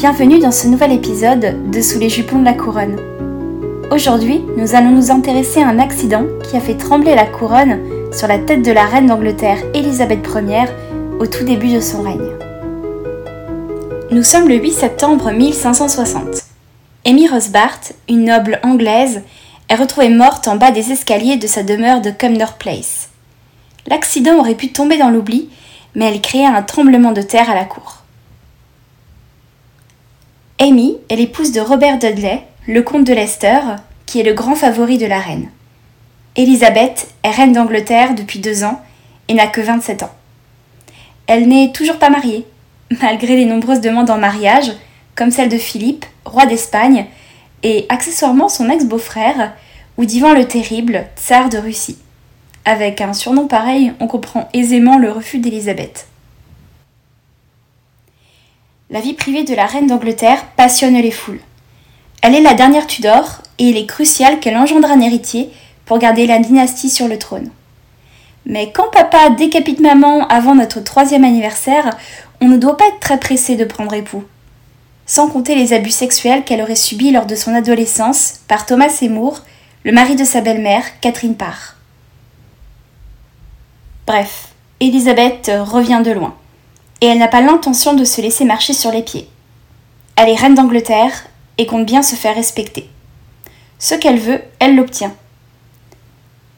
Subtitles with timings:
[0.00, 2.96] Bienvenue dans ce nouvel épisode de Sous les jupons de la couronne.
[3.90, 7.78] Aujourd'hui, nous allons nous intéresser à un accident qui a fait trembler la couronne
[8.10, 10.64] sur la tête de la reine d'Angleterre Élisabeth Ier
[11.18, 12.30] au tout début de son règne.
[14.10, 16.44] Nous sommes le 8 septembre 1560.
[17.04, 19.20] Amy Rosbart, une noble anglaise,
[19.68, 23.10] est retrouvée morte en bas des escaliers de sa demeure de Cumnor Place.
[23.86, 25.50] L'accident aurait pu tomber dans l'oubli,
[25.94, 27.99] mais elle créa un tremblement de terre à la cour.
[30.62, 33.60] Amy est l'épouse de Robert Dudley, le comte de Leicester,
[34.04, 35.48] qui est le grand favori de la reine.
[36.36, 38.78] Elisabeth est reine d'Angleterre depuis deux ans
[39.28, 40.10] et n'a que 27 ans.
[41.26, 42.44] Elle n'est toujours pas mariée,
[43.00, 44.70] malgré les nombreuses demandes en mariage,
[45.14, 47.06] comme celle de Philippe, roi d'Espagne,
[47.62, 49.54] et accessoirement son ex-beau-frère,
[49.96, 51.96] ou d'Ivan le Terrible, tsar de Russie.
[52.66, 56.09] Avec un surnom pareil, on comprend aisément le refus d'Élisabeth.
[58.92, 61.38] La vie privée de la reine d'Angleterre passionne les foules.
[62.22, 65.48] Elle est la dernière Tudor et il est crucial qu'elle engendre un héritier
[65.84, 67.50] pour garder la dynastie sur le trône.
[68.46, 71.96] Mais quand papa décapite maman avant notre troisième anniversaire,
[72.40, 74.24] on ne doit pas être très pressé de prendre époux.
[75.06, 79.42] Sans compter les abus sexuels qu'elle aurait subis lors de son adolescence par Thomas Seymour,
[79.84, 81.76] le mari de sa belle-mère, Catherine Parr.
[84.08, 84.48] Bref,
[84.80, 86.34] Elisabeth revient de loin
[87.00, 89.28] et elle n'a pas l'intention de se laisser marcher sur les pieds.
[90.16, 91.24] Elle est reine d'Angleterre
[91.58, 92.88] et compte bien se faire respecter.
[93.78, 95.14] Ce qu'elle veut, elle l'obtient.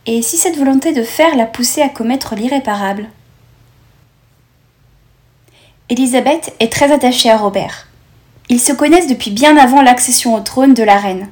[0.06, 3.08] Et si cette volonté de faire l'a poussée à commettre l'irréparable?
[5.88, 7.86] Élisabeth est très attachée à Robert.
[8.48, 11.28] Ils se connaissent depuis bien avant l'accession au trône de la reine,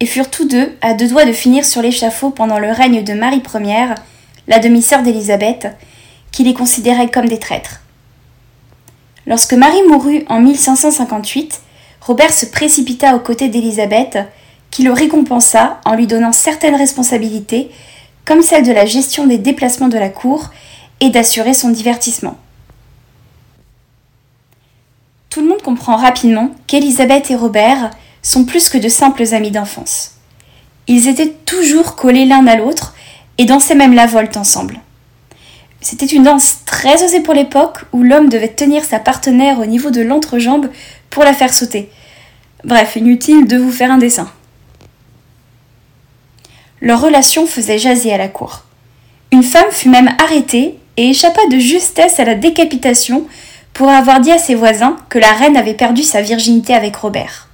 [0.00, 3.14] et furent tous deux à deux doigts de finir sur l'échafaud pendant le règne de
[3.14, 3.94] Marie Ier,
[4.48, 5.68] la demi-sœur d'Élisabeth,
[6.32, 7.81] qui les considérait comme des traîtres.
[9.26, 11.60] Lorsque Marie mourut en 1558,
[12.00, 14.18] Robert se précipita aux côtés d'Élisabeth,
[14.70, 17.70] qui le récompensa en lui donnant certaines responsabilités,
[18.24, 20.50] comme celle de la gestion des déplacements de la cour
[21.00, 22.36] et d'assurer son divertissement.
[25.30, 27.90] Tout le monde comprend rapidement qu'Élisabeth et Robert
[28.22, 30.12] sont plus que de simples amis d'enfance.
[30.88, 32.94] Ils étaient toujours collés l'un à l'autre
[33.38, 34.80] et dansaient même la volte ensemble.
[35.82, 39.90] C'était une danse très osée pour l'époque où l'homme devait tenir sa partenaire au niveau
[39.90, 40.70] de l'entrejambe
[41.10, 41.90] pour la faire sauter.
[42.64, 44.30] Bref, inutile de vous faire un dessin.
[46.80, 48.62] Leur relation faisait jaser à la cour.
[49.32, 53.26] Une femme fut même arrêtée et échappa de justesse à la décapitation
[53.72, 57.48] pour avoir dit à ses voisins que la reine avait perdu sa virginité avec Robert.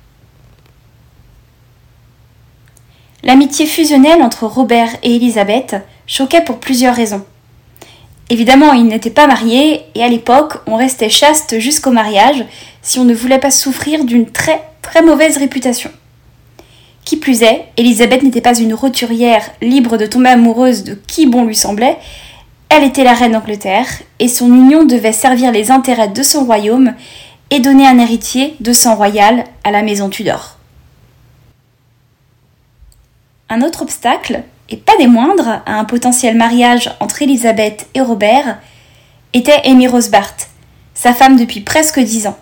[3.22, 7.24] L'amitié fusionnelle entre Robert et Élisabeth choquait pour plusieurs raisons.
[8.30, 12.44] Évidemment, ils n'étaient pas mariés et à l'époque, on restait chaste jusqu'au mariage
[12.82, 15.90] si on ne voulait pas souffrir d'une très très mauvaise réputation.
[17.04, 21.44] Qui plus est, Élisabeth n'était pas une roturière libre de tomber amoureuse de qui bon
[21.44, 21.96] lui semblait,
[22.68, 26.94] elle était la reine d'Angleterre et son union devait servir les intérêts de son royaume
[27.50, 30.56] et donner un héritier de sang royal à la maison Tudor.
[33.48, 38.58] Un autre obstacle, et pas des moindres, à un potentiel mariage entre Elisabeth et Robert,
[39.32, 40.34] était Amy Rosbart,
[40.94, 42.38] sa femme depuis presque dix ans.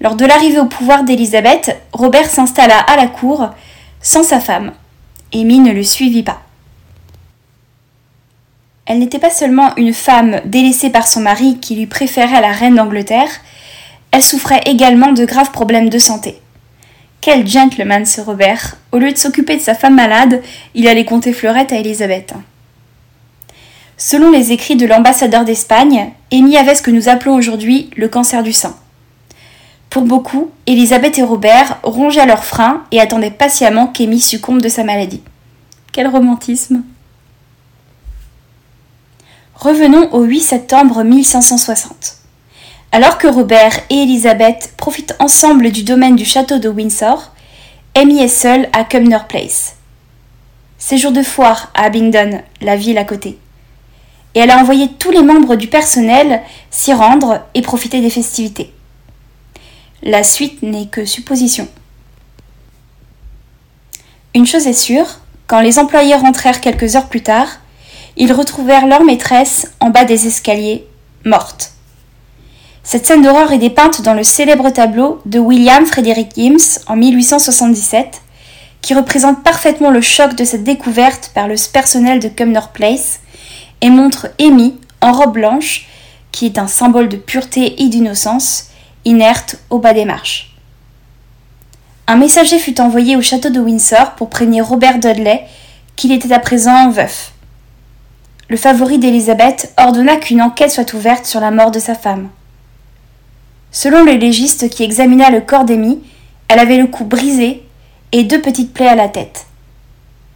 [0.00, 3.50] Lors de l'arrivée au pouvoir d'Elisabeth, Robert s'installa à la cour
[4.00, 4.72] sans sa femme.
[5.32, 6.42] Amy ne le suivit pas.
[8.86, 12.74] Elle n'était pas seulement une femme délaissée par son mari qui lui préférait la reine
[12.74, 13.30] d'Angleterre,
[14.10, 16.40] elle souffrait également de graves problèmes de santé.
[17.24, 18.76] Quel gentleman ce Robert.
[18.92, 20.42] Au lieu de s'occuper de sa femme malade,
[20.74, 22.34] il allait compter fleurette à Elisabeth.
[23.96, 28.42] Selon les écrits de l'ambassadeur d'Espagne, Amy avait ce que nous appelons aujourd'hui le cancer
[28.42, 28.76] du sein.
[29.88, 34.84] Pour beaucoup, Elisabeth et Robert rongeaient leurs freins et attendaient patiemment qu'Amy succombe de sa
[34.84, 35.22] maladie.
[35.92, 36.82] Quel romantisme
[39.54, 42.23] Revenons au 8 septembre 1560.
[42.94, 47.32] Alors que Robert et Elisabeth profitent ensemble du domaine du château de Windsor,
[47.96, 49.74] Amy est seule à Cumnor Place.
[50.78, 53.36] Séjour de foire à Abingdon, la ville à côté.
[54.36, 56.40] Et elle a envoyé tous les membres du personnel
[56.70, 58.72] s'y rendre et profiter des festivités.
[60.04, 61.66] La suite n'est que supposition.
[64.36, 67.58] Une chose est sûre, quand les employés rentrèrent quelques heures plus tard,
[68.16, 70.86] ils retrouvèrent leur maîtresse en bas des escaliers,
[71.24, 71.73] morte.
[72.86, 78.20] Cette scène d'horreur est dépeinte dans le célèbre tableau de William Frederick Gims en 1877,
[78.82, 83.20] qui représente parfaitement le choc de cette découverte par le personnel de Cumnor Place
[83.80, 85.86] et montre Amy en robe blanche,
[86.30, 88.66] qui est un symbole de pureté et d'innocence,
[89.06, 90.54] inerte au bas des marches.
[92.06, 95.46] Un messager fut envoyé au château de Windsor pour prévenir Robert Dudley
[95.96, 97.32] qu'il était à présent veuf.
[98.50, 102.28] Le favori d'Élisabeth ordonna qu'une enquête soit ouverte sur la mort de sa femme.
[103.74, 106.00] Selon le légiste qui examina le corps d'Amy,
[106.46, 107.64] elle avait le cou brisé
[108.12, 109.46] et deux petites plaies à la tête.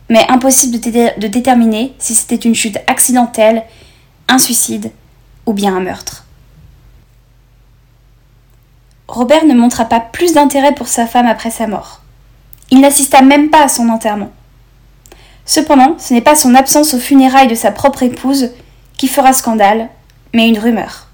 [0.08, 3.62] Mais impossible de, de déterminer si c'était une chute accidentelle,
[4.26, 4.90] un suicide
[5.46, 6.24] ou bien un meurtre.
[9.06, 12.00] Robert ne montra pas plus d'intérêt pour sa femme après sa mort.
[12.72, 14.32] Il n'assista même pas à son enterrement.
[15.46, 18.50] Cependant, ce n'est pas son absence aux funérailles de sa propre épouse
[18.96, 19.90] qui fera scandale,
[20.34, 21.07] mais une rumeur.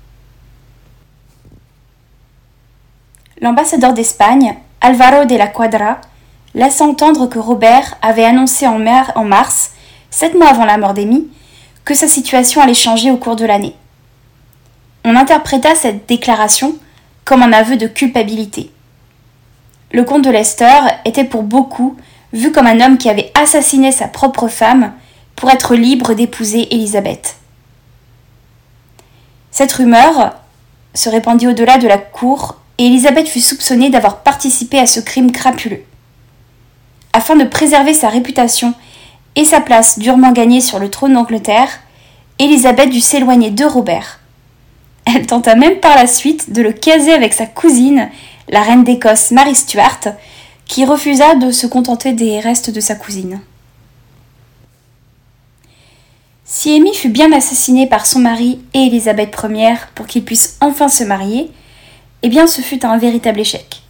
[3.45, 6.01] L'ambassadeur d'Espagne, Alvaro de la Cuadra,
[6.55, 9.73] laisse entendre que Robert avait annoncé en, mars,
[10.09, 11.29] sept mois avant la mort d'Amy,
[11.85, 13.77] que sa situation allait changer au cours de l'année.
[15.05, 16.75] On interpréta cette déclaration
[17.27, 18.71] comme un aveu de culpabilité.
[19.93, 21.99] Le comte de Leicester était pour beaucoup
[22.33, 24.95] vu comme un homme qui avait assassiné sa propre femme
[25.37, 27.37] pour être libre d'épouser Élisabeth.
[29.51, 30.33] Cette rumeur
[30.95, 35.33] se répandit au-delà de la cour et Élisabeth fut soupçonnée d'avoir participé à ce crime
[35.33, 35.83] crapuleux.
[37.13, 38.75] Afin de préserver sa réputation
[39.37, 41.81] et sa place durement gagnée sur le trône d'Angleterre,
[42.39, 44.21] Élisabeth dut s'éloigner de Robert.
[45.05, 48.11] Elle tenta même par la suite de le caser avec sa cousine,
[48.49, 50.01] la reine d'Écosse Marie Stuart,
[50.67, 53.41] qui refusa de se contenter des restes de sa cousine.
[56.45, 60.89] Si Amy fut bien assassinée par son mari et Élisabeth Ier pour qu'ils puissent enfin
[60.89, 61.51] se marier,
[62.25, 63.83] eh bien ce fut un véritable échec.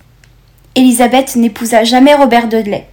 [0.75, 2.89] Élisabeth n'épousa jamais Robert Dudley.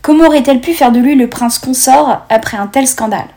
[0.00, 3.28] Comment aurait-elle pu faire de lui le prince consort après un tel scandale?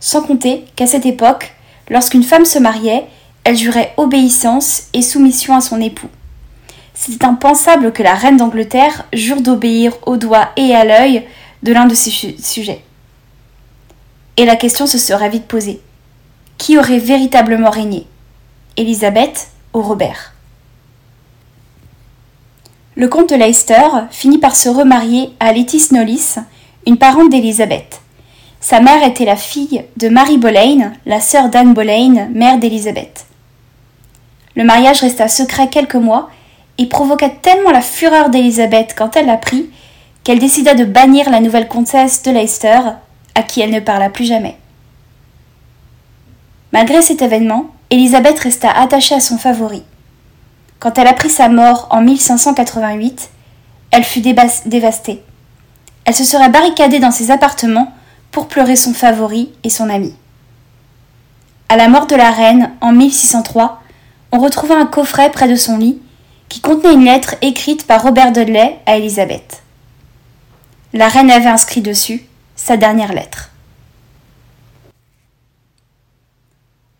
[0.00, 1.52] Sans compter qu'à cette époque,
[1.90, 3.04] lorsqu'une femme se mariait,
[3.44, 6.08] elle jurait obéissance et soumission à son époux.
[6.94, 11.24] C'était impensable que la reine d'Angleterre jure d'obéir au doigt et à l'œil
[11.62, 12.82] de l'un de ses sujets.
[14.38, 15.82] Et la question se serait vite posée.
[16.56, 18.06] Qui aurait véritablement régné?
[18.78, 19.48] Élisabeth
[19.82, 20.32] Robert
[22.94, 26.38] Le comte de Leicester finit par se remarier à Lettice Knollys,
[26.86, 28.00] une parente d'Élisabeth.
[28.60, 33.26] Sa mère était la fille de Mary Boleyn, la sœur d'Anne Boleyn, mère d'Élisabeth.
[34.54, 36.30] Le mariage resta secret quelques mois
[36.78, 39.70] et provoqua tellement la fureur d'Élisabeth quand elle l'apprit
[40.24, 42.80] qu'elle décida de bannir la nouvelle comtesse de Leicester,
[43.34, 44.56] à qui elle ne parla plus jamais.
[46.72, 49.84] Malgré cet événement, Élisabeth resta attachée à son favori.
[50.80, 53.30] Quand elle apprit sa mort en 1588,
[53.92, 55.22] elle fut dévastée.
[56.04, 57.92] Elle se serait barricadée dans ses appartements
[58.32, 60.14] pour pleurer son favori et son ami.
[61.68, 63.80] À la mort de la reine en 1603,
[64.32, 66.00] on retrouva un coffret près de son lit
[66.48, 69.62] qui contenait une lettre écrite par Robert Dudley à Élisabeth.
[70.92, 73.50] La reine avait inscrit dessus sa dernière lettre.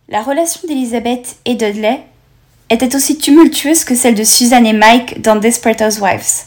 [0.09, 2.01] La relation d'Élisabeth et Dudley
[2.71, 6.45] était aussi tumultueuse que celle de Suzanne et Mike dans Desperate Housewives.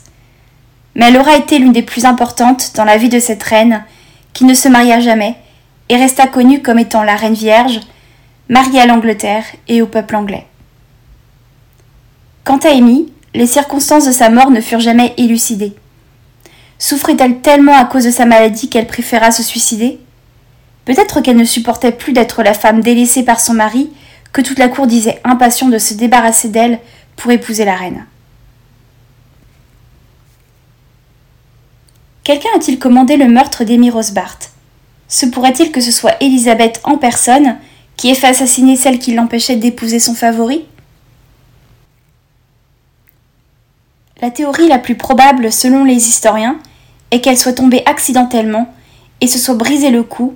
[0.96, 3.84] Mais elle aura été l'une des plus importantes dans la vie de cette reine
[4.32, 5.36] qui ne se maria jamais
[5.90, 7.82] et resta connue comme étant la reine vierge,
[8.48, 10.46] mariée à l'Angleterre et au peuple anglais.
[12.46, 15.74] Quant à Amy, les circonstances de sa mort ne furent jamais élucidées.
[16.78, 20.00] Souffrait-elle tellement à cause de sa maladie qu'elle préféra se suicider?
[20.90, 23.92] Peut-être qu'elle ne supportait plus d'être la femme délaissée par son mari,
[24.34, 26.80] que toute la cour disait impatient de se débarrasser d'elle
[27.16, 28.08] pour épouser la reine.
[32.24, 34.40] Quelqu'un a-t-il commandé le meurtre d'Amy Rosbart
[35.08, 37.58] Se pourrait-il que ce soit Elisabeth en personne
[37.96, 40.66] qui ait fait assassiner celle qui l'empêchait d'épouser son favori?
[44.24, 46.58] La théorie la plus probable selon les historiens
[47.12, 48.74] est qu'elle soit tombée accidentellement
[49.22, 50.34] et se soit brisé le cou,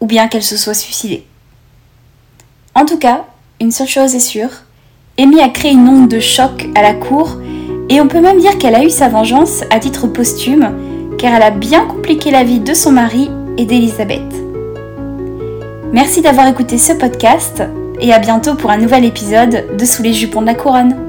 [0.00, 1.24] ou bien qu'elle se soit suicidée.
[2.74, 3.24] En tout cas,
[3.60, 4.50] une seule chose est sûre,
[5.18, 7.38] Amy a créé une onde de choc à la cour,
[7.88, 10.74] et on peut même dire qu'elle a eu sa vengeance à titre posthume,
[11.16, 14.20] car elle a bien compliqué la vie de son mari et d'Elisabeth.
[15.92, 17.62] Merci d'avoir écouté ce podcast,
[17.98, 21.05] et à bientôt pour un nouvel épisode de Sous les jupons de la couronne.